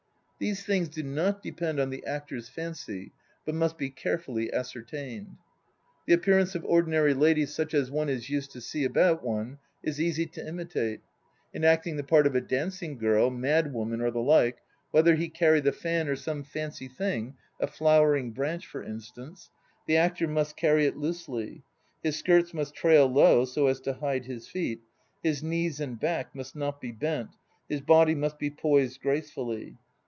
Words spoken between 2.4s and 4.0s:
fancy but must be